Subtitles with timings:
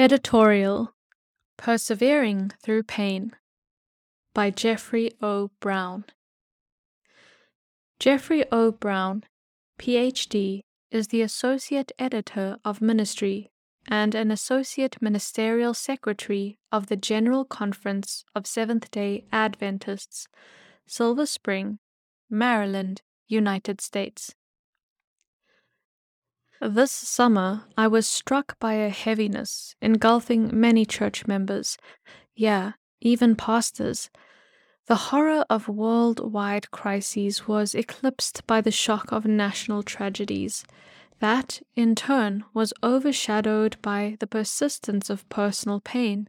[0.00, 0.94] Editorial
[1.58, 3.32] Persevering Through Pain
[4.32, 5.50] by Jeffrey O.
[5.60, 6.06] Brown.
[7.98, 8.72] Jeffrey O.
[8.72, 9.24] Brown,
[9.78, 13.50] PhD, is the Associate Editor of Ministry
[13.88, 20.26] and an Associate Ministerial Secretary of the General Conference of Seventh day Adventists,
[20.86, 21.78] Silver Spring,
[22.30, 24.34] Maryland, United States.
[26.62, 31.78] This summer, I was struck by a heaviness engulfing many church members,
[32.34, 34.10] yeah, even pastors.
[34.84, 40.62] The horror of worldwide crises was eclipsed by the shock of national tragedies.
[41.18, 46.28] That, in turn, was overshadowed by the persistence of personal pain.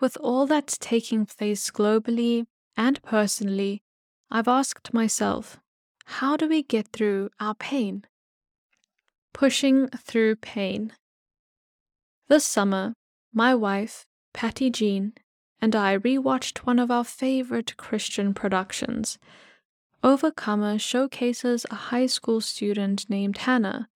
[0.00, 2.46] With all that's taking place globally
[2.78, 3.82] and personally,
[4.30, 5.60] I've asked myself,
[6.06, 8.06] how do we get through our pain?
[9.38, 10.92] Pushing Through Pain.
[12.26, 12.94] This summer,
[13.32, 15.12] my wife, Patty Jean,
[15.62, 19.16] and I rewatched one of our favorite Christian productions.
[20.02, 23.88] Overcomer showcases a high school student named Hannah,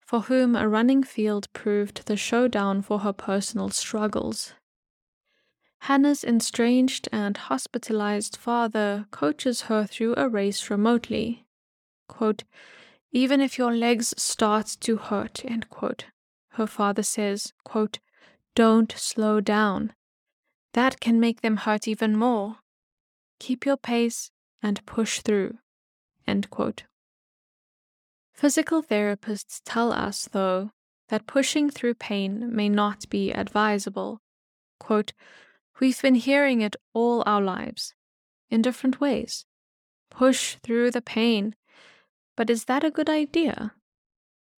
[0.00, 4.54] for whom a running field proved the showdown for her personal struggles.
[5.82, 11.46] Hannah's estranged and hospitalized father coaches her through a race remotely.
[12.08, 12.42] Quote,
[13.12, 16.06] even if your legs start to hurt, end quote.
[16.50, 17.98] Her father says, quote,
[18.54, 19.94] don't slow down.
[20.74, 22.56] That can make them hurt even more.
[23.38, 24.30] Keep your pace
[24.62, 25.58] and push through,
[26.26, 26.84] end quote.
[28.32, 30.70] Physical therapists tell us, though,
[31.08, 34.20] that pushing through pain may not be advisable.
[34.78, 35.12] Quote,
[35.80, 37.94] We've been hearing it all our lives,
[38.50, 39.46] in different ways.
[40.10, 41.54] Push through the pain
[42.40, 43.74] but is that a good idea?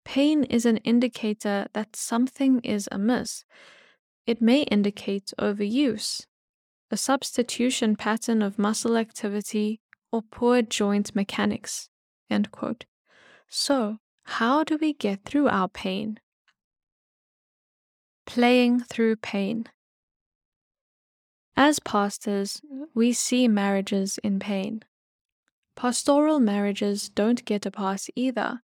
[0.05, 3.43] Pain is an indicator that something is amiss.
[4.25, 6.25] It may indicate overuse,
[6.89, 9.81] a substitution pattern of muscle activity,
[10.13, 11.89] or poor joint mechanics.
[13.49, 16.21] So, how do we get through our pain?
[18.25, 19.67] Playing through pain.
[21.57, 22.61] As pastors,
[22.95, 24.85] we see marriages in pain.
[25.75, 28.61] Pastoral marriages don't get a pass either.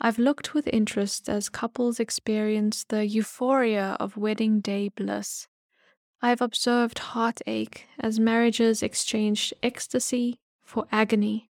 [0.00, 5.46] I've looked with interest as couples experience the euphoria of wedding day bliss.
[6.20, 11.50] I've observed heartache as marriages exchanged ecstasy for agony.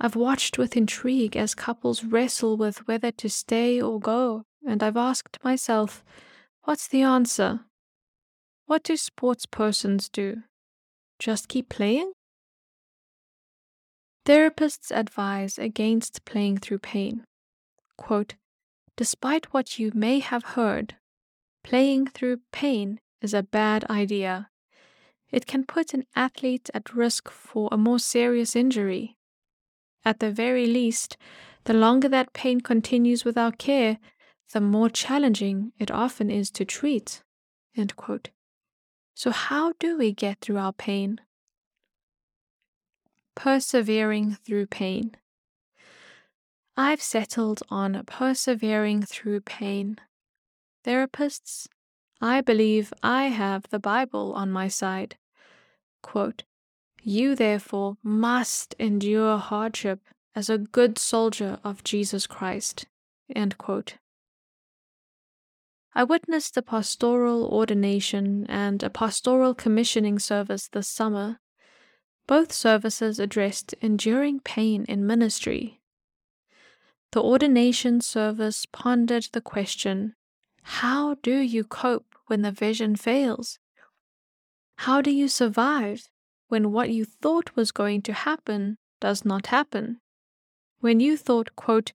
[0.00, 4.96] I've watched with intrigue as couples wrestle with whether to stay or go, and I've
[4.96, 6.04] asked myself,
[6.62, 7.60] what's the answer?
[8.66, 10.42] What do sports persons do?
[11.18, 12.12] Just keep playing?
[14.28, 17.24] Therapists advise against playing through pain.
[17.96, 18.34] Quote,
[18.94, 20.96] Despite what you may have heard,
[21.64, 24.50] playing through pain is a bad idea.
[25.30, 29.16] It can put an athlete at risk for a more serious injury.
[30.04, 31.16] At the very least,
[31.64, 33.96] the longer that pain continues without care,
[34.52, 37.22] the more challenging it often is to treat.
[39.14, 41.22] So, how do we get through our pain?
[43.38, 45.12] Persevering through pain.
[46.76, 49.96] I've settled on persevering through pain.
[50.84, 51.68] Therapists,
[52.20, 55.16] I believe I have the Bible on my side.
[56.02, 56.42] Quote,
[57.00, 60.00] you therefore must endure hardship
[60.34, 62.86] as a good soldier of Jesus Christ.
[65.94, 71.38] I witnessed a pastoral ordination and a pastoral commissioning service this summer
[72.28, 75.80] both services addressed enduring pain in ministry.
[77.12, 80.14] The ordination service pondered the question
[80.62, 83.58] How do you cope when the vision fails?
[84.76, 86.08] How do you survive
[86.48, 90.00] when what you thought was going to happen does not happen?
[90.80, 91.92] When you thought, quote,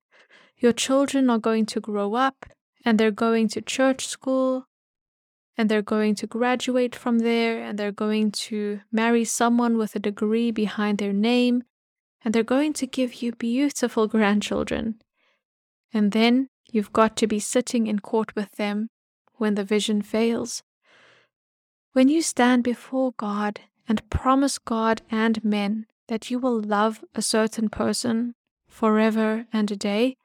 [0.58, 2.48] your children are going to grow up
[2.84, 4.66] and they're going to church school
[5.58, 10.00] and they're going to graduate from there and they're going to marry someone with a
[10.00, 11.64] degree behind their name
[12.24, 14.96] and they're going to give you beautiful grandchildren.
[15.94, 18.90] And then you've got to be sitting in court with them
[19.36, 20.64] when the vision fails.
[21.92, 27.22] When you stand before God and promise God and men that you will love a
[27.22, 28.34] certain person
[28.68, 30.18] forever and a day,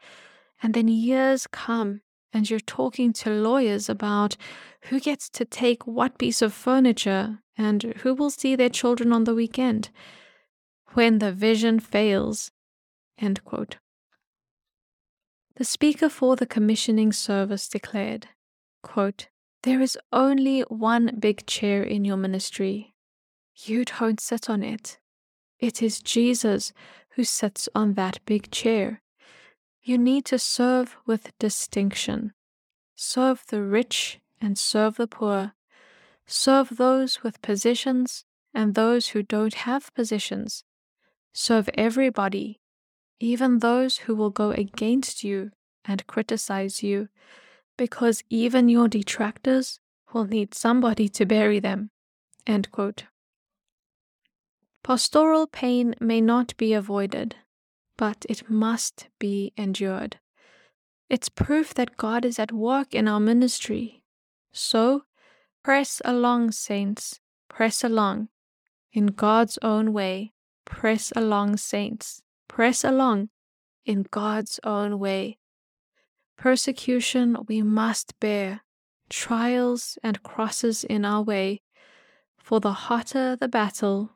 [0.62, 2.00] and then years come
[2.32, 4.36] and you're talking to lawyers about
[4.82, 9.24] who gets to take what piece of furniture and who will see their children on
[9.24, 9.90] the weekend
[10.94, 12.50] when the vision fails.
[13.18, 13.76] End quote.
[15.56, 18.28] The speaker for the commissioning service declared,
[18.82, 19.26] quote,
[19.64, 22.94] There is only one big chair in your ministry.
[23.56, 24.98] You don't sit on it.
[25.58, 26.72] It is Jesus
[27.16, 29.02] who sits on that big chair.
[29.88, 32.34] You need to serve with distinction.
[32.94, 35.54] Serve the rich and serve the poor.
[36.26, 40.62] Serve those with positions and those who don't have positions.
[41.32, 42.60] Serve everybody,
[43.18, 45.52] even those who will go against you
[45.86, 47.08] and criticize you,
[47.78, 49.80] because even your detractors
[50.12, 51.88] will need somebody to bury them.
[54.82, 57.36] Pastoral pain may not be avoided,
[57.98, 60.18] but it must be endured.
[61.10, 64.04] It's proof that God is at work in our ministry.
[64.52, 65.02] So,
[65.62, 68.28] press along, saints, press along.
[68.92, 70.32] In God's own way,
[70.64, 73.28] press along, saints, press along.
[73.84, 75.38] In God's own way.
[76.36, 78.60] Persecution we must bear,
[79.10, 81.62] trials and crosses in our way,
[82.38, 84.12] for the hotter the battle,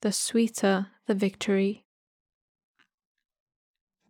[0.00, 1.84] the sweeter the victory.